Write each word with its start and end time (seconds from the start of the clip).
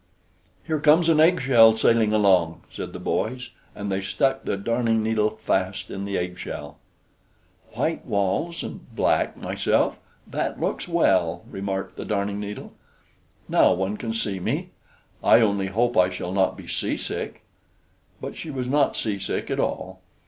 "Here 0.65 0.79
comes 0.79 1.09
an 1.09 1.19
eggshell 1.19 1.75
sailing 1.75 2.11
along!" 2.11 2.63
said 2.71 2.91
the 2.91 2.97
boys; 2.97 3.51
and 3.75 3.91
they 3.91 4.01
stuck 4.01 4.43
the 4.45 4.57
Darning 4.57 5.03
needle 5.03 5.29
fast 5.29 5.91
in 5.91 6.05
the 6.05 6.17
eggshell. 6.17 6.79
"White 7.73 8.03
walls, 8.07 8.63
and 8.63 8.95
black 8.95 9.37
myself! 9.37 9.99
that 10.25 10.59
looks 10.59 10.87
well," 10.87 11.43
remarked 11.47 11.97
the 11.97 12.05
Darning 12.05 12.39
needle. 12.39 12.73
"Now 13.47 13.73
one 13.75 13.95
can 13.95 14.15
see 14.15 14.39
me. 14.39 14.69
I 15.23 15.39
only 15.39 15.67
hope 15.67 15.95
I 15.95 16.09
shall 16.09 16.31
not 16.31 16.57
be 16.57 16.65
seasick!" 16.65 17.43
But 18.19 18.35
she 18.35 18.49
was 18.49 18.67
not 18.67 18.97
seasick 18.97 19.51
at 19.51 19.59
all. 19.59 19.99